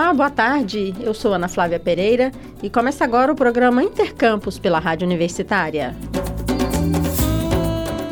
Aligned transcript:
Olá, 0.00 0.14
boa 0.14 0.30
tarde. 0.30 0.94
Eu 1.00 1.12
sou 1.12 1.34
Ana 1.34 1.48
Flávia 1.48 1.80
Pereira 1.80 2.30
e 2.62 2.70
começa 2.70 3.02
agora 3.02 3.32
o 3.32 3.34
programa 3.34 3.82
Intercampus 3.82 4.56
pela 4.56 4.78
Rádio 4.78 5.04
Universitária. 5.04 5.92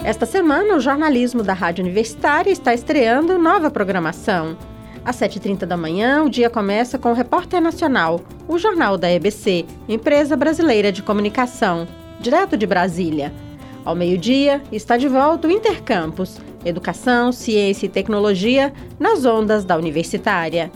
Esta 0.03 0.27
semana, 0.27 0.75
o 0.75 0.81
jornalismo 0.81 1.45
da 1.45 1.53
Rádio 1.53 1.85
Universitária 1.85 2.51
está 2.51 2.75
estreando 2.75 3.39
nova 3.39 3.71
programação. 3.71 4.59
Às 5.05 5.15
7h30 5.21 5.65
da 5.65 5.77
manhã, 5.77 6.25
o 6.25 6.29
dia 6.29 6.51
começa 6.51 6.99
com 6.99 7.13
o 7.13 7.15
Repórter 7.15 7.61
Nacional, 7.61 8.21
o 8.49 8.59
jornal 8.59 8.99
da 8.99 9.09
EBC, 9.09 9.65
Empresa 9.89 10.37
Brasileira 10.37 10.91
de 10.91 11.05
Comunicação, 11.05 11.87
direto 12.19 12.57
de 12.57 12.67
Brasília. 12.67 13.33
Ao 13.85 13.95
meio-dia, 13.95 14.61
está 14.73 14.97
de 14.97 15.07
volta 15.07 15.47
o 15.47 15.53
Intercampus, 15.53 16.41
Educação, 16.65 17.31
Ciência 17.31 17.87
e 17.87 17.89
Tecnologia 17.89 18.73
nas 18.99 19.25
ondas 19.25 19.65
da 19.65 19.77
Universitária. 19.77 20.69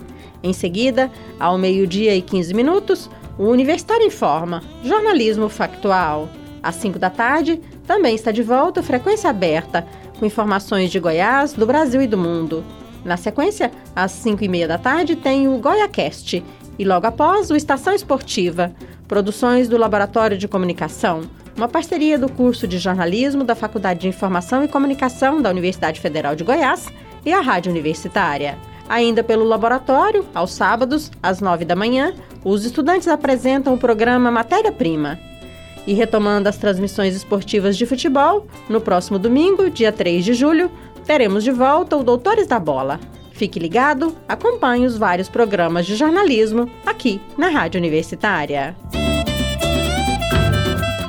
Em 0.42 0.52
seguida, 0.52 1.10
ao 1.38 1.58
meio-dia 1.58 2.14
e 2.16 2.22
15 2.22 2.54
minutos, 2.54 3.10
o 3.38 3.44
Universitário 3.44 4.06
Informa, 4.06 4.62
jornalismo 4.84 5.48
factual. 5.48 6.28
Às 6.62 6.76
5 6.76 6.98
da 6.98 7.10
tarde, 7.10 7.60
também 7.86 8.14
está 8.14 8.30
de 8.30 8.42
volta 8.42 8.82
Frequência 8.82 9.30
Aberta, 9.30 9.86
com 10.18 10.26
informações 10.26 10.90
de 10.90 11.00
Goiás, 11.00 11.52
do 11.52 11.66
Brasil 11.66 12.02
e 12.02 12.06
do 12.06 12.18
mundo. 12.18 12.64
Na 13.04 13.16
sequência, 13.16 13.70
às 13.96 14.12
5 14.12 14.44
e 14.44 14.48
meia 14.48 14.68
da 14.68 14.76
tarde, 14.76 15.16
tem 15.16 15.48
o 15.48 15.58
GoiaCast 15.58 16.44
e 16.78 16.84
logo 16.84 17.06
após 17.06 17.50
o 17.50 17.56
Estação 17.56 17.94
Esportiva, 17.94 18.72
produções 19.08 19.68
do 19.68 19.76
Laboratório 19.76 20.36
de 20.36 20.48
Comunicação, 20.48 21.22
uma 21.56 21.68
parceria 21.68 22.18
do 22.18 22.30
curso 22.30 22.66
de 22.66 22.78
jornalismo 22.78 23.44
da 23.44 23.54
Faculdade 23.54 24.00
de 24.00 24.08
Informação 24.08 24.64
e 24.64 24.68
Comunicação 24.68 25.42
da 25.42 25.50
Universidade 25.50 26.00
Federal 26.00 26.36
de 26.36 26.44
Goiás 26.44 26.88
e 27.24 27.32
a 27.32 27.40
Rádio 27.40 27.70
Universitária. 27.70 28.56
Ainda 28.90 29.22
pelo 29.22 29.44
laboratório, 29.44 30.26
aos 30.34 30.52
sábados, 30.52 31.12
às 31.22 31.40
9 31.40 31.64
da 31.64 31.76
manhã, 31.76 32.12
os 32.44 32.64
estudantes 32.64 33.06
apresentam 33.06 33.72
o 33.72 33.78
programa 33.78 34.32
Matéria 34.32 34.72
Prima, 34.72 35.16
e 35.86 35.94
retomando 35.94 36.48
as 36.48 36.56
transmissões 36.56 37.14
esportivas 37.14 37.76
de 37.76 37.86
futebol, 37.86 38.48
no 38.68 38.80
próximo 38.80 39.16
domingo, 39.16 39.70
dia 39.70 39.92
3 39.92 40.24
de 40.24 40.34
julho, 40.34 40.68
teremos 41.06 41.44
de 41.44 41.52
volta 41.52 41.96
o 41.96 42.02
Doutores 42.02 42.48
da 42.48 42.58
Bola. 42.58 42.98
Fique 43.30 43.60
ligado, 43.60 44.12
acompanhe 44.28 44.86
os 44.86 44.98
vários 44.98 45.28
programas 45.28 45.86
de 45.86 45.94
jornalismo 45.94 46.68
aqui 46.84 47.20
na 47.38 47.48
Rádio 47.48 47.78
Universitária. 47.78 48.74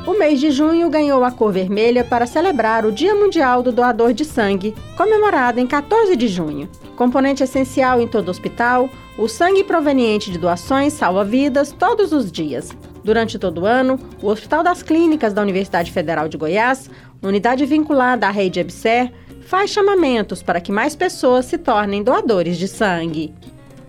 O 0.05 0.19
mês 0.19 0.39
de 0.39 0.51
junho 0.51 0.87
ganhou 0.87 1.23
a 1.23 1.31
cor 1.31 1.51
vermelha 1.51 2.03
para 2.03 2.27
celebrar 2.27 2.85
o 2.85 2.91
Dia 2.91 3.15
Mundial 3.15 3.63
do 3.63 3.71
Doador 3.71 4.13
de 4.13 4.23
Sangue, 4.23 4.75
comemorado 4.95 5.59
em 5.59 5.65
14 5.65 6.15
de 6.15 6.27
junho. 6.27 6.69
Componente 6.95 7.43
essencial 7.43 7.99
em 7.99 8.07
todo 8.07 8.29
hospital, 8.29 8.89
o 9.17 9.27
sangue 9.27 9.63
proveniente 9.63 10.31
de 10.31 10.37
doações 10.37 10.93
salva 10.93 11.23
vidas 11.23 11.71
todos 11.71 12.11
os 12.11 12.31
dias. 12.31 12.71
Durante 13.03 13.39
todo 13.39 13.61
o 13.61 13.65
ano, 13.65 13.99
o 14.21 14.27
Hospital 14.27 14.63
das 14.63 14.83
Clínicas 14.83 15.33
da 15.33 15.41
Universidade 15.41 15.91
Federal 15.91 16.27
de 16.27 16.37
Goiás, 16.37 16.89
unidade 17.21 17.65
vinculada 17.65 18.27
à 18.27 18.31
rede 18.31 18.59
EBSER, 18.59 19.11
faz 19.41 19.71
chamamentos 19.71 20.43
para 20.43 20.61
que 20.61 20.71
mais 20.71 20.95
pessoas 20.95 21.45
se 21.45 21.57
tornem 21.57 22.03
doadores 22.03 22.57
de 22.57 22.67
sangue. 22.67 23.33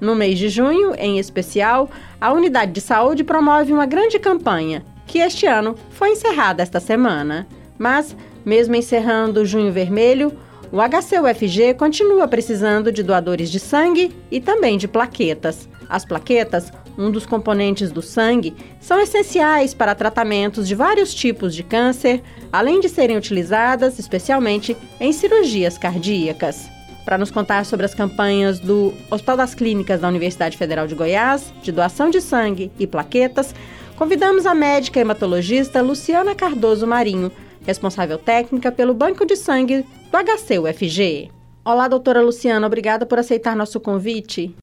No 0.00 0.16
mês 0.16 0.38
de 0.38 0.48
junho, 0.48 0.94
em 0.98 1.18
especial, 1.18 1.88
a 2.20 2.32
unidade 2.32 2.72
de 2.72 2.80
saúde 2.80 3.22
promove 3.22 3.72
uma 3.72 3.86
grande 3.86 4.18
campanha, 4.18 4.82
que 5.06 5.18
este 5.18 5.46
ano 5.46 5.76
foi 5.90 6.10
encerrada 6.10 6.62
esta 6.62 6.80
semana. 6.80 7.46
Mas, 7.78 8.16
mesmo 8.44 8.74
encerrando 8.74 9.40
o 9.40 9.44
Junho 9.44 9.70
Vermelho, 9.70 10.32
o 10.72 10.78
HCUFG 10.80 11.74
continua 11.74 12.26
precisando 12.26 12.90
de 12.90 13.02
doadores 13.02 13.50
de 13.50 13.60
sangue 13.60 14.12
e 14.30 14.40
também 14.40 14.78
de 14.78 14.88
plaquetas. 14.88 15.68
As 15.88 16.04
plaquetas 16.04 16.72
um 16.96 17.10
dos 17.10 17.26
componentes 17.26 17.90
do 17.90 18.02
sangue, 18.02 18.54
são 18.80 19.00
essenciais 19.00 19.74
para 19.74 19.94
tratamentos 19.94 20.66
de 20.68 20.74
vários 20.74 21.14
tipos 21.14 21.54
de 21.54 21.62
câncer, 21.62 22.22
além 22.52 22.80
de 22.80 22.88
serem 22.88 23.16
utilizadas 23.16 23.98
especialmente 23.98 24.76
em 25.00 25.12
cirurgias 25.12 25.78
cardíacas. 25.78 26.68
Para 27.04 27.18
nos 27.18 27.30
contar 27.30 27.64
sobre 27.64 27.84
as 27.84 27.94
campanhas 27.94 28.60
do 28.60 28.94
Hospital 29.10 29.36
das 29.36 29.54
Clínicas 29.54 30.00
da 30.00 30.08
Universidade 30.08 30.56
Federal 30.56 30.86
de 30.86 30.94
Goiás, 30.94 31.52
de 31.62 31.72
doação 31.72 32.10
de 32.10 32.20
sangue 32.20 32.70
e 32.78 32.86
plaquetas, 32.86 33.54
convidamos 33.96 34.46
a 34.46 34.54
médica 34.54 35.00
hematologista 35.00 35.82
Luciana 35.82 36.34
Cardoso 36.34 36.86
Marinho, 36.86 37.32
responsável 37.66 38.18
técnica 38.18 38.70
pelo 38.72 38.94
Banco 38.94 39.24
de 39.24 39.36
Sangue 39.36 39.84
do 40.10 40.18
HC-UFG. 40.18 41.30
Olá, 41.64 41.86
doutora 41.86 42.20
Luciana, 42.20 42.66
obrigada 42.66 43.06
por 43.06 43.18
aceitar 43.18 43.54
nosso 43.54 43.78
convite. 43.78 44.54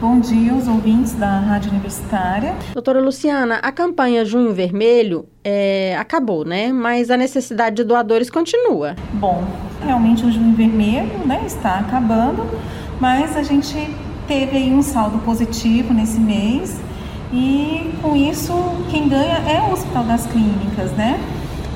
Bom 0.00 0.18
dia 0.18 0.52
aos 0.52 0.66
ouvintes 0.66 1.12
da 1.12 1.40
Rádio 1.40 1.70
Universitária. 1.72 2.54
Doutora 2.72 3.00
Luciana, 3.00 3.56
a 3.56 3.70
campanha 3.70 4.24
Junho 4.24 4.54
Vermelho 4.54 5.28
é, 5.44 5.94
acabou, 5.98 6.42
né? 6.42 6.72
Mas 6.72 7.10
a 7.10 7.18
necessidade 7.18 7.76
de 7.76 7.84
doadores 7.84 8.30
continua. 8.30 8.96
Bom, 9.12 9.44
realmente 9.84 10.24
o 10.24 10.32
Junho 10.32 10.54
Vermelho 10.54 11.26
né, 11.26 11.42
está 11.44 11.80
acabando, 11.80 12.46
mas 12.98 13.36
a 13.36 13.42
gente 13.42 13.76
teve 14.26 14.56
aí 14.56 14.72
um 14.72 14.82
saldo 14.82 15.18
positivo 15.18 15.92
nesse 15.92 16.18
mês 16.18 16.80
e 17.32 17.90
com 18.00 18.16
isso 18.16 18.54
quem 18.90 19.06
ganha 19.06 19.36
é 19.46 19.60
o 19.68 19.72
Hospital 19.72 20.04
das 20.04 20.26
Clínicas, 20.26 20.92
né? 20.92 21.20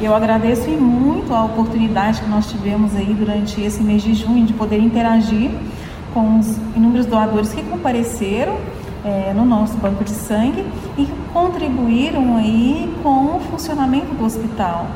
Eu 0.01 0.15
agradeço 0.15 0.69
muito 0.71 1.33
a 1.33 1.45
oportunidade 1.45 2.21
que 2.21 2.29
nós 2.29 2.51
tivemos 2.51 2.97
aí 2.97 3.15
durante 3.15 3.61
esse 3.61 3.83
mês 3.83 4.03
de 4.03 4.13
junho 4.13 4.45
de 4.45 4.53
poder 4.53 4.79
interagir 4.79 5.51
com 6.13 6.41
os 6.41 6.57
inúmeros 6.77 7.07
doadores 7.07 7.53
que 7.53 7.63
compareceram 7.63 8.57
é, 9.05 9.33
no 9.33 9.45
nosso 9.45 9.77
banco 9.77 10.03
de 10.03 10.11
sangue 10.11 10.67
e 10.99 11.07
contribuíram 11.33 12.37
aí 12.37 12.93
com 13.03 13.37
o 13.37 13.41
funcionamento 13.51 14.13
do 14.15 14.25
hospital. 14.25 14.87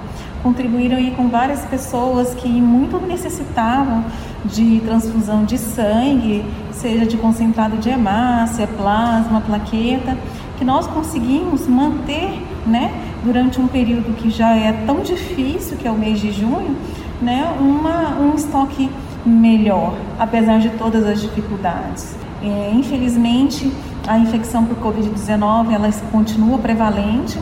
Contribuíram 0.42 0.96
aí 0.96 1.12
com 1.12 1.28
várias 1.28 1.64
pessoas 1.64 2.34
que 2.34 2.48
muito 2.48 2.98
necessitavam 2.98 4.04
de 4.44 4.80
transfusão 4.80 5.44
de 5.44 5.58
sangue, 5.58 6.44
seja 6.72 7.06
de 7.06 7.16
concentrado 7.16 7.76
de 7.76 7.88
hemácia, 7.88 8.66
plasma, 8.66 9.40
plaqueta, 9.40 10.16
que 10.56 10.64
nós 10.64 10.86
conseguimos 10.88 11.68
manter, 11.68 12.42
né, 12.66 12.90
durante 13.24 13.60
um 13.60 13.66
período 13.66 14.14
que 14.16 14.30
já 14.30 14.54
é 14.54 14.72
tão 14.86 15.00
difícil, 15.00 15.76
que 15.76 15.86
é 15.86 15.90
o 15.90 15.98
mês 15.98 16.20
de 16.20 16.32
junho, 16.32 16.76
né, 17.20 17.54
uma, 17.58 18.18
um 18.20 18.34
estoque 18.34 18.90
melhor, 19.24 19.94
apesar 20.18 20.58
de 20.58 20.70
todas 20.70 21.04
as 21.04 21.20
dificuldades. 21.20 22.16
É, 22.42 22.70
infelizmente, 22.72 23.72
a 24.06 24.18
infecção 24.18 24.64
por 24.64 24.76
Covid-19 24.78 25.72
ela 25.72 25.90
continua 26.12 26.58
prevalente 26.58 27.38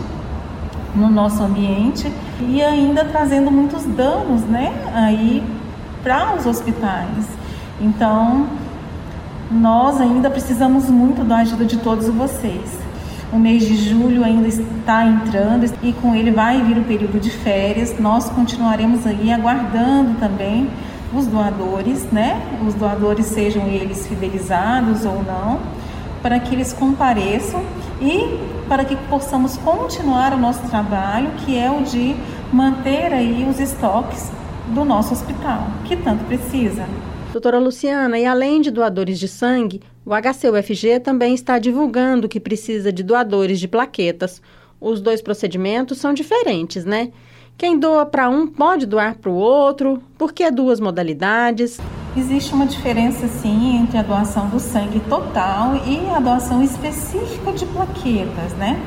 no 0.94 1.10
nosso 1.10 1.42
ambiente 1.42 2.10
e 2.40 2.62
ainda 2.62 3.04
trazendo 3.04 3.50
muitos 3.50 3.84
danos, 3.84 4.42
né, 4.42 4.72
aí 4.94 5.42
para 6.02 6.34
os 6.34 6.46
hospitais. 6.46 7.26
Então, 7.80 8.46
nós 9.50 10.00
ainda 10.00 10.30
precisamos 10.30 10.88
muito 10.88 11.22
da 11.22 11.38
ajuda 11.38 11.64
de 11.64 11.76
todos 11.76 12.08
vocês. 12.08 12.85
O 13.36 13.38
mês 13.38 13.66
de 13.66 13.76
julho 13.76 14.24
ainda 14.24 14.48
está 14.48 15.04
entrando 15.04 15.70
e 15.82 15.92
com 15.92 16.14
ele 16.14 16.30
vai 16.30 16.62
vir 16.62 16.78
o 16.78 16.84
período 16.84 17.20
de 17.20 17.28
férias. 17.28 17.94
Nós 18.00 18.30
continuaremos 18.30 19.06
aí 19.06 19.30
aguardando 19.30 20.18
também 20.18 20.70
os 21.12 21.26
doadores, 21.26 22.10
né? 22.10 22.40
Os 22.66 22.72
doadores 22.72 23.26
sejam 23.26 23.66
eles 23.66 24.06
fidelizados 24.06 25.04
ou 25.04 25.22
não, 25.22 25.60
para 26.22 26.40
que 26.40 26.54
eles 26.54 26.72
compareçam 26.72 27.62
e 28.00 28.38
para 28.70 28.86
que 28.86 28.96
possamos 28.96 29.58
continuar 29.58 30.32
o 30.32 30.38
nosso 30.38 30.62
trabalho, 30.70 31.30
que 31.44 31.58
é 31.58 31.70
o 31.70 31.82
de 31.82 32.16
manter 32.50 33.12
aí 33.12 33.46
os 33.46 33.60
estoques 33.60 34.32
do 34.68 34.82
nosso 34.82 35.12
hospital, 35.12 35.66
que 35.84 35.94
tanto 35.94 36.24
precisa. 36.24 36.86
Doutora 37.36 37.58
Luciana, 37.58 38.18
e 38.18 38.24
além 38.24 38.62
de 38.62 38.70
doadores 38.70 39.18
de 39.18 39.28
sangue, 39.28 39.82
o 40.06 40.12
HCUFG 40.14 41.00
também 41.00 41.34
está 41.34 41.58
divulgando 41.58 42.30
que 42.30 42.40
precisa 42.40 42.90
de 42.90 43.02
doadores 43.02 43.60
de 43.60 43.68
plaquetas. 43.68 44.40
Os 44.80 45.02
dois 45.02 45.20
procedimentos 45.20 45.98
são 45.98 46.14
diferentes, 46.14 46.86
né? 46.86 47.10
Quem 47.58 47.78
doa 47.78 48.06
para 48.06 48.30
um 48.30 48.46
pode 48.46 48.86
doar 48.86 49.18
para 49.18 49.30
o 49.30 49.34
outro? 49.34 50.02
Por 50.16 50.32
que 50.32 50.50
duas 50.50 50.80
modalidades? 50.80 51.78
Existe 52.16 52.54
uma 52.54 52.64
diferença 52.64 53.28
sim 53.28 53.76
entre 53.82 53.98
a 53.98 54.02
doação 54.02 54.48
do 54.48 54.58
sangue 54.58 55.00
total 55.00 55.76
e 55.86 56.08
a 56.08 56.18
doação 56.18 56.62
específica 56.62 57.52
de 57.52 57.66
plaquetas, 57.66 58.54
né? 58.54 58.80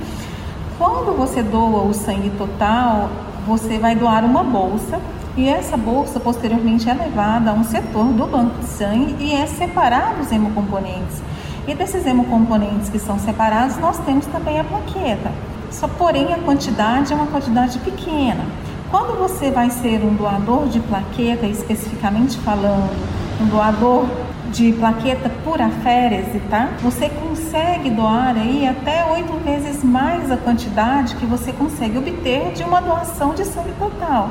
Quando 0.76 1.16
você 1.16 1.44
doa 1.44 1.84
o 1.84 1.94
sangue 1.94 2.32
total, 2.32 3.12
você 3.46 3.78
vai 3.78 3.96
doar 3.96 4.26
uma 4.26 4.44
bolsa 4.44 5.00
e 5.40 5.48
essa 5.48 5.78
bolsa 5.78 6.20
posteriormente 6.20 6.90
é 6.90 6.94
levada 6.94 7.52
a 7.52 7.54
um 7.54 7.64
setor 7.64 8.08
do 8.08 8.28
banco 8.28 8.60
de 8.60 8.66
sangue 8.66 9.16
e 9.22 9.34
é 9.34 9.48
separado 9.48 10.22
os 10.22 10.30
hemocomponentes. 10.30 11.22
E 11.66 11.74
desses 11.74 12.06
hemocomponentes 12.06 12.90
que 12.90 13.00
são 13.00 13.18
separados, 13.18 13.78
nós 13.78 13.98
temos 14.00 14.26
também 14.26 14.60
a 14.60 14.66
plaqueta. 14.66 15.32
Só 15.72 15.88
porém 15.88 16.34
a 16.34 16.40
quantidade 16.40 17.14
é 17.14 17.16
uma 17.16 17.28
quantidade 17.28 17.80
pequena. 17.80 18.44
Quando 18.92 19.18
você 19.18 19.50
vai 19.50 19.70
ser 19.70 20.04
um 20.04 20.14
doador 20.14 20.68
de 20.68 20.82
plaqueta, 20.82 21.46
especificamente 21.46 22.38
falando, 22.40 22.92
um 23.40 23.46
doador 23.46 24.08
de 24.52 24.74
plaqueta 24.74 25.32
por 25.46 25.62
aférese, 25.62 26.42
tá? 26.50 26.72
Você 26.82 27.08
consegue 27.08 27.90
doar 27.92 28.36
aí 28.36 28.68
até 28.68 29.06
oito 29.06 29.32
vezes 29.46 29.84
mais 29.86 30.30
a 30.30 30.36
quantidade 30.36 31.16
que 31.16 31.26
você 31.26 31.54
consegue 31.54 31.98
obter 31.98 32.52
de 32.52 32.64
uma 32.64 32.82
doação 32.82 33.34
de 33.34 33.46
sangue 33.46 33.74
total. 33.80 34.30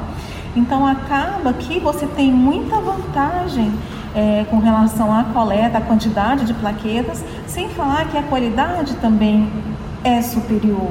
Então 0.57 0.87
acaba 0.87 1.53
que 1.53 1.79
você 1.79 2.07
tem 2.07 2.33
muita 2.33 2.77
vantagem 2.81 3.73
é, 4.15 4.45
com 4.51 4.59
relação 4.59 5.13
à 5.13 5.25
coleta, 5.25 5.79
à 5.79 5.81
quantidade 5.81 6.45
de 6.45 6.55
plaquetas, 6.55 7.25
sem 7.47 7.69
falar 7.69 8.07
que 8.07 8.17
a 8.17 8.23
qualidade 8.23 8.95
também 8.97 9.51
é 10.03 10.23
superior, 10.23 10.91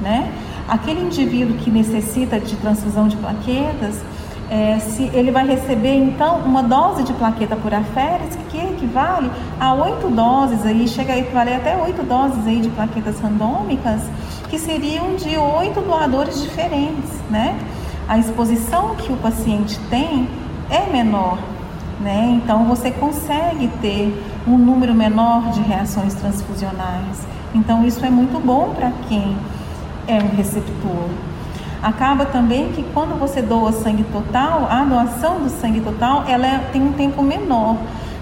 né? 0.00 0.32
Aquele 0.68 1.00
indivíduo 1.00 1.56
que 1.58 1.70
necessita 1.70 2.40
de 2.40 2.56
transfusão 2.56 3.06
de 3.06 3.16
plaquetas, 3.16 4.02
é, 4.50 4.78
se 4.78 5.10
ele 5.12 5.30
vai 5.30 5.46
receber 5.46 5.94
então 5.94 6.38
uma 6.38 6.62
dose 6.62 7.02
de 7.02 7.12
plaqueta 7.12 7.56
por 7.56 7.74
aféres 7.74 8.36
que 8.48 8.58
equivale 8.58 9.30
a 9.60 9.74
oito 9.74 10.08
doses 10.08 10.64
aí, 10.64 10.86
chega 10.86 11.14
a 11.14 11.18
equivaler 11.18 11.56
até 11.56 11.76
oito 11.76 12.02
doses 12.04 12.46
aí 12.46 12.60
de 12.60 12.68
plaquetas 12.70 13.18
randômicas, 13.20 14.02
que 14.48 14.58
seriam 14.58 15.16
de 15.16 15.36
oito 15.36 15.80
doadores 15.80 16.40
diferentes, 16.40 17.10
né? 17.30 17.58
A 18.08 18.18
exposição 18.18 18.94
que 18.94 19.12
o 19.12 19.16
paciente 19.16 19.78
tem 19.90 20.28
é 20.70 20.88
menor, 20.90 21.38
né? 22.00 22.40
Então 22.40 22.64
você 22.64 22.90
consegue 22.92 23.68
ter 23.80 24.24
um 24.46 24.56
número 24.56 24.94
menor 24.94 25.50
de 25.50 25.60
reações 25.60 26.14
transfusionais. 26.14 27.26
Então 27.52 27.84
isso 27.84 28.04
é 28.06 28.10
muito 28.10 28.38
bom 28.38 28.72
para 28.76 28.92
quem 29.08 29.36
é 30.06 30.22
um 30.22 30.36
receptor. 30.36 31.08
Acaba 31.82 32.24
também 32.26 32.70
que 32.72 32.84
quando 32.94 33.18
você 33.18 33.42
doa 33.42 33.72
sangue 33.72 34.04
total, 34.04 34.68
a 34.70 34.84
doação 34.84 35.40
do 35.40 35.48
sangue 35.48 35.80
total 35.80 36.24
ela 36.28 36.46
é, 36.46 36.58
tem 36.72 36.82
um 36.82 36.92
tempo 36.92 37.22
menor. 37.22 37.76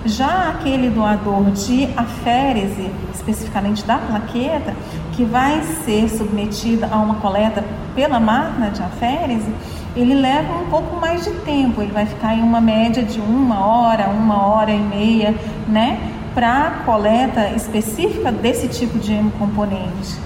Já 0.04 0.50
aquele 0.50 0.90
doador 0.90 1.50
de 1.52 1.88
aférese, 1.96 2.90
especificamente 3.14 3.84
da 3.86 3.96
plaqueta, 3.96 4.74
que 5.12 5.24
vai 5.24 5.62
ser 5.84 6.10
submetida 6.10 6.88
a 6.92 6.96
uma 6.98 7.14
coleta 7.16 7.64
pela 7.94 8.20
máquina 8.20 8.70
de 8.70 8.82
aférese, 8.82 9.50
ele 9.96 10.14
leva 10.14 10.58
um 10.58 10.66
pouco 10.66 11.00
mais 11.00 11.24
de 11.24 11.30
tempo, 11.40 11.80
ele 11.80 11.92
vai 11.92 12.04
ficar 12.04 12.34
em 12.34 12.42
uma 12.42 12.60
média 12.60 13.02
de 13.02 13.18
uma 13.18 13.64
hora, 13.64 14.08
uma 14.08 14.46
hora 14.46 14.72
e 14.72 14.78
meia, 14.78 15.34
né, 15.66 15.98
para 16.34 16.82
coleta 16.84 17.48
específica 17.50 18.30
desse 18.30 18.68
tipo 18.68 18.98
de 18.98 19.14
hemocomponente. 19.14 20.18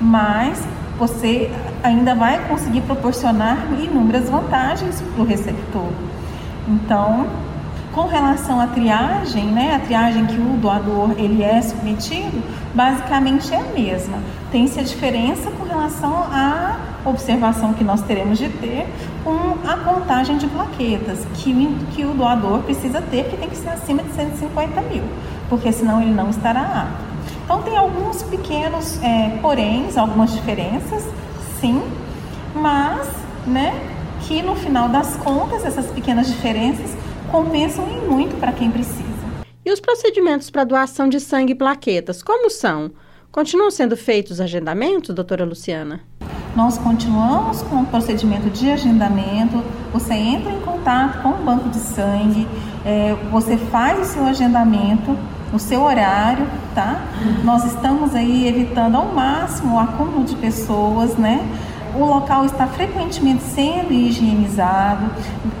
Mas 0.00 0.60
você 0.98 1.50
ainda 1.84 2.14
vai 2.14 2.48
conseguir 2.48 2.80
proporcionar 2.80 3.58
inúmeras 3.78 4.28
vantagens 4.28 5.00
para 5.00 5.22
o 5.22 5.26
receptor. 5.26 5.88
Então, 6.66 7.26
com 7.92 8.06
relação 8.06 8.60
à 8.60 8.68
triagem, 8.68 9.46
né, 9.46 9.74
a 9.74 9.78
triagem 9.80 10.26
que 10.26 10.40
o 10.40 10.56
doador 10.56 11.12
ele 11.18 11.42
é 11.42 11.60
submetido, 11.60 12.42
basicamente 12.74 13.52
é 13.52 13.58
a 13.58 13.64
mesma. 13.64 14.18
Tem-se 14.52 14.78
a 14.78 14.82
diferença 14.82 15.50
com 15.50 15.64
relação 15.64 16.12
à 16.30 16.78
observação 17.04 17.72
que 17.72 17.82
nós 17.82 18.02
teremos 18.02 18.38
de 18.38 18.48
ter 18.48 18.86
com 19.24 19.56
a 19.66 19.76
contagem 19.76 20.36
de 20.36 20.46
plaquetas 20.46 21.26
que, 21.34 21.52
que 21.92 22.04
o 22.04 22.14
doador 22.14 22.60
precisa 22.60 23.00
ter, 23.00 23.24
que 23.24 23.36
tem 23.36 23.48
que 23.48 23.56
ser 23.56 23.70
acima 23.70 24.02
de 24.02 24.12
150 24.12 24.80
mil, 24.82 25.02
porque 25.48 25.72
senão 25.72 26.00
ele 26.00 26.12
não 26.12 26.30
estará 26.30 26.60
apto. 26.60 27.10
Então 27.44 27.62
tem 27.62 27.76
alguns 27.76 28.22
pequenos 28.22 29.02
é, 29.02 29.36
poréns, 29.42 29.96
algumas 29.96 30.32
diferenças, 30.32 31.04
sim, 31.60 31.82
mas 32.54 33.08
né, 33.46 33.74
que 34.20 34.42
no 34.42 34.54
final 34.54 34.88
das 34.88 35.16
contas 35.16 35.64
essas 35.64 35.86
pequenas 35.86 36.28
diferenças 36.28 36.94
compensam 37.30 37.88
em 37.88 38.08
muito 38.08 38.38
para 38.38 38.52
quem 38.52 38.70
precisa. 38.70 39.04
E 39.64 39.72
os 39.72 39.80
procedimentos 39.80 40.50
para 40.50 40.64
doação 40.64 41.08
de 41.08 41.20
sangue 41.20 41.52
e 41.52 41.54
plaquetas, 41.54 42.22
como 42.22 42.50
são? 42.50 42.90
Continuam 43.30 43.70
sendo 43.70 43.96
feitos 43.96 44.40
agendamentos, 44.40 45.14
doutora 45.14 45.44
Luciana? 45.44 46.00
Nós 46.56 46.76
continuamos 46.78 47.62
com 47.62 47.76
o 47.82 47.86
procedimento 47.86 48.50
de 48.50 48.70
agendamento. 48.70 49.62
Você 49.92 50.14
entra 50.14 50.50
em 50.50 50.60
contato 50.60 51.22
com 51.22 51.28
o 51.28 51.44
banco 51.44 51.68
de 51.68 51.78
sangue, 51.78 52.48
é, 52.84 53.14
você 53.30 53.56
faz 53.56 54.00
o 54.00 54.04
seu 54.12 54.24
agendamento 54.24 55.16
no 55.52 55.58
seu 55.58 55.82
horário, 55.82 56.46
tá? 56.74 57.02
Nós 57.44 57.64
estamos 57.64 58.14
aí 58.14 58.46
evitando 58.46 58.96
ao 58.96 59.06
máximo 59.06 59.76
o 59.76 59.78
acúmulo 59.78 60.24
de 60.24 60.36
pessoas, 60.36 61.16
né? 61.16 61.40
O 61.94 62.04
local 62.04 62.44
está 62.44 62.66
frequentemente 62.66 63.42
sendo 63.42 63.92
higienizado. 63.92 65.10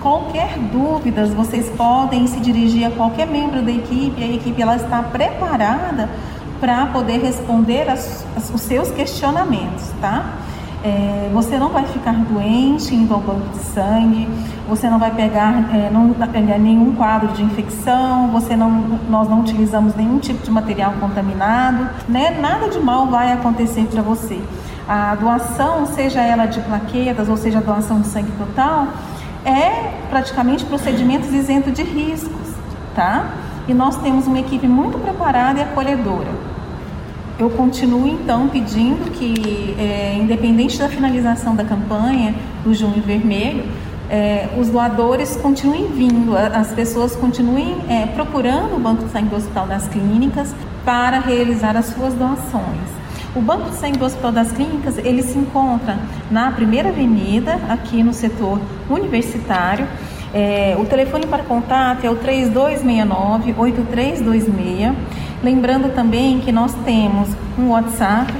Qualquer 0.00 0.58
dúvida, 0.72 1.26
vocês 1.26 1.68
podem 1.70 2.26
se 2.26 2.40
dirigir 2.40 2.86
a 2.86 2.90
qualquer 2.90 3.26
membro 3.26 3.62
da 3.62 3.70
equipe. 3.70 4.22
A 4.22 4.26
equipe 4.26 4.62
ela 4.62 4.76
está 4.76 5.02
preparada 5.02 6.08
para 6.60 6.86
poder 6.86 7.20
responder 7.20 7.88
as, 7.88 8.24
as, 8.36 8.50
os 8.50 8.60
seus 8.60 8.90
questionamentos, 8.90 9.90
tá? 10.00 10.36
É, 10.82 11.30
você 11.32 11.58
não 11.58 11.68
vai 11.68 11.84
ficar 11.84 12.12
doente 12.12 12.94
ao 13.10 13.20
banco 13.20 13.48
de 13.50 13.58
sangue, 13.64 14.26
você 14.66 14.88
não 14.88 14.98
vai 14.98 15.10
pegar 15.10 15.74
é, 15.74 15.90
não, 15.90 16.10
pegar 16.32 16.58
nenhum 16.58 16.94
quadro 16.94 17.28
de 17.32 17.42
infecção, 17.42 18.28
você 18.28 18.56
não, 18.56 18.70
nós 19.10 19.28
não 19.28 19.40
utilizamos 19.40 19.94
nenhum 19.94 20.18
tipo 20.18 20.42
de 20.42 20.50
material 20.50 20.94
contaminado, 20.98 21.86
né? 22.08 22.38
Nada 22.40 22.68
de 22.68 22.78
mal 22.78 23.06
vai 23.08 23.30
acontecer 23.32 23.86
para 23.90 24.00
você. 24.00 24.40
A 24.92 25.14
doação, 25.14 25.86
seja 25.86 26.20
ela 26.20 26.46
de 26.46 26.60
plaquetas 26.62 27.28
ou 27.28 27.36
seja 27.36 27.58
a 27.58 27.60
doação 27.60 28.00
de 28.00 28.08
sangue 28.08 28.32
total, 28.32 28.88
é 29.44 29.92
praticamente 30.10 30.64
procedimentos 30.64 31.32
isentos 31.32 31.72
de 31.72 31.84
riscos, 31.84 32.48
tá? 32.92 33.30
E 33.68 33.72
nós 33.72 33.98
temos 33.98 34.26
uma 34.26 34.40
equipe 34.40 34.66
muito 34.66 34.98
preparada 34.98 35.60
e 35.60 35.62
acolhedora. 35.62 36.32
Eu 37.38 37.50
continuo 37.50 38.04
então 38.08 38.48
pedindo 38.48 39.12
que, 39.12 39.76
é, 39.78 40.18
independente 40.20 40.76
da 40.76 40.88
finalização 40.88 41.54
da 41.54 41.62
campanha 41.62 42.34
do 42.64 42.74
Junho 42.74 43.00
Vermelho, 43.00 43.62
é, 44.10 44.48
os 44.58 44.70
doadores 44.70 45.36
continuem 45.36 45.86
vindo, 45.86 46.36
as 46.36 46.72
pessoas 46.72 47.14
continuem 47.14 47.76
é, 47.88 48.06
procurando 48.06 48.74
o 48.74 48.80
Banco 48.80 49.04
de 49.04 49.12
Sangue 49.12 49.28
do 49.28 49.36
Hospital 49.36 49.68
das 49.68 49.86
Clínicas 49.86 50.52
para 50.84 51.20
realizar 51.20 51.76
as 51.76 51.86
suas 51.86 52.12
doações. 52.14 53.00
O 53.32 53.40
Banco 53.40 53.70
de 53.70 53.76
Sangue 53.76 53.96
do 53.96 54.04
Hospital 54.04 54.32
das 54.32 54.50
Clínicas 54.50 54.98
ele 54.98 55.22
se 55.22 55.38
encontra 55.38 55.96
na 56.30 56.50
Primeira 56.50 56.88
Avenida, 56.88 57.60
aqui 57.68 58.02
no 58.02 58.12
setor 58.12 58.60
universitário. 58.88 59.86
É, 60.34 60.76
o 60.76 60.84
telefone 60.84 61.28
para 61.28 61.44
contato 61.44 62.04
é 62.04 62.10
o 62.10 62.16
3269-8326. 62.16 64.96
Lembrando 65.44 65.94
também 65.94 66.40
que 66.40 66.50
nós 66.50 66.74
temos 66.84 67.28
um 67.56 67.68
WhatsApp, 67.68 68.34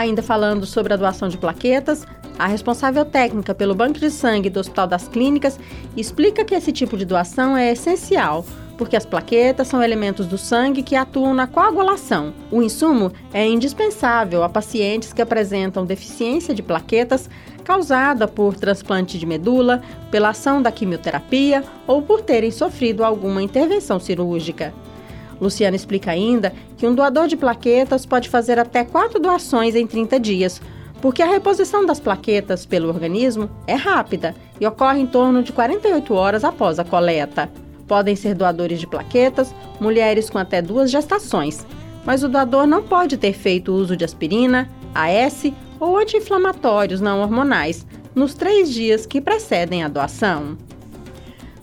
Ainda 0.00 0.22
falando 0.22 0.64
sobre 0.64 0.94
a 0.94 0.96
doação 0.96 1.28
de 1.28 1.36
plaquetas, 1.36 2.06
a 2.38 2.46
responsável 2.46 3.04
técnica 3.04 3.54
pelo 3.54 3.74
Banco 3.74 3.98
de 3.98 4.10
Sangue 4.10 4.48
do 4.48 4.58
Hospital 4.58 4.86
das 4.86 5.06
Clínicas 5.06 5.60
explica 5.94 6.42
que 6.42 6.54
esse 6.54 6.72
tipo 6.72 6.96
de 6.96 7.04
doação 7.04 7.54
é 7.54 7.72
essencial 7.72 8.46
porque 8.78 8.96
as 8.96 9.04
plaquetas 9.04 9.68
são 9.68 9.82
elementos 9.82 10.24
do 10.24 10.38
sangue 10.38 10.82
que 10.82 10.96
atuam 10.96 11.34
na 11.34 11.46
coagulação. 11.46 12.32
O 12.50 12.62
insumo 12.62 13.12
é 13.30 13.46
indispensável 13.46 14.42
a 14.42 14.48
pacientes 14.48 15.12
que 15.12 15.20
apresentam 15.20 15.84
deficiência 15.84 16.54
de 16.54 16.62
plaquetas 16.62 17.28
causada 17.62 18.26
por 18.26 18.54
transplante 18.54 19.18
de 19.18 19.26
medula, 19.26 19.82
pela 20.10 20.30
ação 20.30 20.62
da 20.62 20.72
quimioterapia 20.72 21.62
ou 21.86 22.00
por 22.00 22.22
terem 22.22 22.50
sofrido 22.50 23.04
alguma 23.04 23.42
intervenção 23.42 24.00
cirúrgica. 24.00 24.72
Luciana 25.40 25.74
explica 25.74 26.10
ainda 26.10 26.52
que 26.80 26.86
um 26.86 26.94
doador 26.94 27.28
de 27.28 27.36
plaquetas 27.36 28.06
pode 28.06 28.30
fazer 28.30 28.58
até 28.58 28.82
quatro 28.86 29.20
doações 29.20 29.76
em 29.76 29.86
30 29.86 30.18
dias, 30.18 30.62
porque 31.02 31.22
a 31.22 31.26
reposição 31.26 31.84
das 31.84 32.00
plaquetas 32.00 32.64
pelo 32.64 32.88
organismo 32.88 33.50
é 33.66 33.74
rápida 33.74 34.34
e 34.58 34.66
ocorre 34.66 34.98
em 34.98 35.06
torno 35.06 35.42
de 35.42 35.52
48 35.52 36.14
horas 36.14 36.42
após 36.42 36.78
a 36.78 36.84
coleta. 36.84 37.50
Podem 37.86 38.16
ser 38.16 38.34
doadores 38.34 38.80
de 38.80 38.86
plaquetas, 38.86 39.54
mulheres 39.78 40.30
com 40.30 40.38
até 40.38 40.62
duas 40.62 40.90
gestações, 40.90 41.66
mas 42.02 42.24
o 42.24 42.30
doador 42.30 42.66
não 42.66 42.82
pode 42.82 43.18
ter 43.18 43.34
feito 43.34 43.74
uso 43.74 43.94
de 43.94 44.06
aspirina, 44.06 44.66
AS 44.94 45.52
ou 45.78 45.98
anti-inflamatórios 45.98 47.02
não 47.02 47.20
hormonais 47.20 47.86
nos 48.14 48.32
três 48.32 48.72
dias 48.72 49.04
que 49.04 49.20
precedem 49.20 49.84
a 49.84 49.88
doação. 49.88 50.56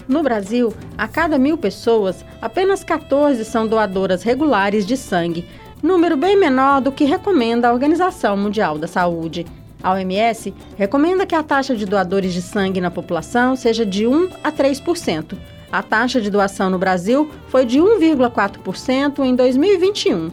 No 0.08 0.24
Brasil, 0.24 0.74
a 0.98 1.06
cada 1.06 1.38
mil 1.38 1.58
pessoas, 1.58 2.24
apenas 2.42 2.82
14 2.82 3.44
são 3.44 3.68
doadoras 3.68 4.24
regulares 4.24 4.86
de 4.86 4.96
sangue, 4.96 5.46
número 5.84 6.16
bem 6.16 6.38
menor 6.38 6.80
do 6.80 6.94
que 6.94 7.04
recomenda 7.04 7.68
a 7.68 7.74
Organização 7.74 8.38
Mundial 8.38 8.78
da 8.78 8.88
Saúde. 8.88 9.46
A 9.84 9.92
OMS 9.92 10.54
recomenda 10.78 11.26
que 11.26 11.36
a 11.36 11.44
taxa 11.44 11.76
de 11.76 11.86
doadores 11.86 12.34
de 12.34 12.42
sangue 12.42 12.80
na 12.80 12.90
população 12.90 13.56
seja 13.58 13.86
de 13.86 14.08
1 14.08 14.30
a 14.44 14.52
3%. 14.52 15.38
A 15.70 15.84
taxa 15.84 16.22
de 16.22 16.30
doação 16.30 16.70
no 16.70 16.80
Brasil 16.80 17.30
foi 17.50 17.66
de 17.66 17.78
1,4% 17.78 19.20
em 19.20 19.36
2021. 19.36 20.32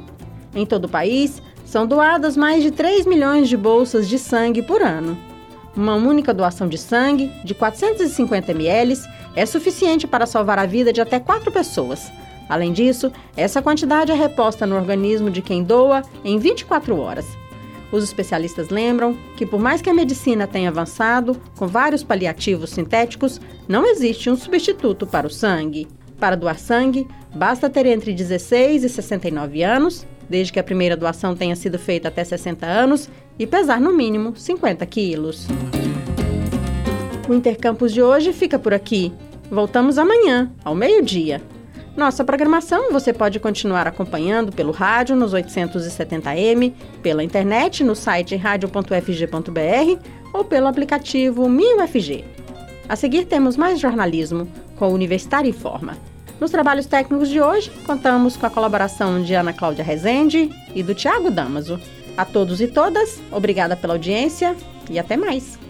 Em 0.54 0.64
todo 0.64 0.84
o 0.84 0.88
país, 0.88 1.42
são 1.64 1.84
doadas 1.84 2.36
mais 2.36 2.62
de 2.62 2.70
3 2.70 3.06
milhões 3.06 3.48
de 3.48 3.56
bolsas 3.56 4.08
de 4.08 4.20
sangue 4.20 4.62
por 4.62 4.80
ano. 4.80 5.18
Uma 5.76 5.96
única 5.96 6.32
doação 6.32 6.68
de 6.68 6.78
sangue, 6.78 7.32
de 7.44 7.52
450 7.52 8.52
ml, 8.52 8.96
é 9.36 9.44
suficiente 9.46 10.06
para 10.06 10.26
salvar 10.26 10.58
a 10.58 10.66
vida 10.66 10.92
de 10.92 11.00
até 11.00 11.18
quatro 11.18 11.50
pessoas. 11.50 12.10
Além 12.48 12.72
disso, 12.72 13.10
essa 13.36 13.62
quantidade 13.62 14.12
é 14.12 14.14
reposta 14.14 14.66
no 14.66 14.76
organismo 14.76 15.30
de 15.30 15.40
quem 15.40 15.62
doa 15.62 16.02
em 16.24 16.38
24 16.38 16.98
horas. 16.98 17.26
Os 17.90 18.02
especialistas 18.02 18.70
lembram 18.70 19.16
que, 19.36 19.46
por 19.46 19.60
mais 19.60 19.80
que 19.80 19.88
a 19.88 19.94
medicina 19.94 20.46
tenha 20.46 20.68
avançado 20.68 21.40
com 21.56 21.66
vários 21.66 22.02
paliativos 22.02 22.70
sintéticos, 22.70 23.40
não 23.68 23.86
existe 23.86 24.28
um 24.28 24.36
substituto 24.36 25.06
para 25.06 25.26
o 25.26 25.30
sangue. 25.30 25.86
Para 26.18 26.36
doar 26.36 26.58
sangue, 26.58 27.06
basta 27.34 27.70
ter 27.70 27.86
entre 27.86 28.12
16 28.12 28.84
e 28.84 28.88
69 28.88 29.62
anos, 29.62 30.06
desde 30.28 30.52
que 30.52 30.58
a 30.58 30.64
primeira 30.64 30.96
doação 30.96 31.36
tenha 31.36 31.54
sido 31.54 31.78
feita 31.78 32.08
até 32.08 32.24
60 32.24 32.66
anos, 32.66 33.08
e 33.38 33.46
pesar 33.46 33.80
no 33.80 33.92
mínimo 33.92 34.34
50 34.36 34.84
quilos. 34.86 35.46
O 37.28 37.32
Intercampus 37.32 37.92
de 37.92 38.02
hoje 38.02 38.32
fica 38.32 38.58
por 38.58 38.74
aqui. 38.74 39.12
Voltamos 39.50 39.98
amanhã, 39.98 40.50
ao 40.64 40.74
meio-dia. 40.74 41.42
Nossa 41.96 42.24
programação 42.24 42.90
você 42.90 43.12
pode 43.12 43.38
continuar 43.38 43.86
acompanhando 43.86 44.50
pelo 44.50 44.72
rádio 44.72 45.14
nos 45.14 45.32
870m, 45.32 46.72
pela 47.02 47.22
internet 47.22 47.84
no 47.84 47.94
site 47.94 48.34
radio.fg.br 48.34 50.08
ou 50.32 50.44
pelo 50.44 50.66
aplicativo 50.66 51.48
MinUFG. 51.48 52.24
A 52.88 52.96
seguir 52.96 53.26
temos 53.26 53.56
mais 53.56 53.78
jornalismo 53.78 54.48
com 54.76 54.88
o 54.88 54.94
Universitário 54.94 55.48
Informa. 55.48 55.96
Nos 56.40 56.50
trabalhos 56.50 56.86
técnicos 56.86 57.28
de 57.28 57.40
hoje, 57.40 57.70
contamos 57.86 58.36
com 58.36 58.44
a 58.44 58.50
colaboração 58.50 59.22
de 59.22 59.34
Ana 59.34 59.52
Cláudia 59.52 59.84
Rezende 59.84 60.50
e 60.74 60.82
do 60.82 60.94
Tiago 60.94 61.30
Damaso. 61.30 61.80
A 62.16 62.24
todos 62.24 62.60
e 62.60 62.66
todas, 62.66 63.20
obrigada 63.30 63.76
pela 63.76 63.94
audiência 63.94 64.56
e 64.90 64.98
até 64.98 65.16
mais. 65.16 65.63